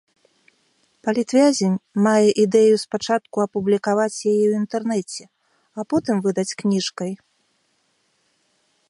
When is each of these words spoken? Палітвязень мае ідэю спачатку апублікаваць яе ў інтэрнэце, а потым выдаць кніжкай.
Палітвязень 1.07 1.75
мае 2.07 2.29
ідэю 2.43 2.75
спачатку 2.85 3.37
апублікаваць 3.47 4.15
яе 4.31 4.39
ў 4.49 4.53
інтэрнэце, 4.63 5.23
а 5.81 5.87
потым 5.93 6.15
выдаць 6.25 6.55
кніжкай. 6.63 7.13